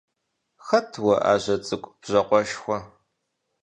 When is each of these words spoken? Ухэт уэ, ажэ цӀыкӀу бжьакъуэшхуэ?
Ухэт 0.59 0.91
уэ, 1.03 1.15
ажэ 1.31 1.55
цӀыкӀу 1.65 1.93
бжьакъуэшхуэ? 1.99 2.77